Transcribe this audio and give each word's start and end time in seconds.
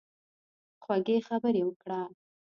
خوږې 0.83 1.17
خبرې 1.27 1.61
وکړه. 1.65 2.01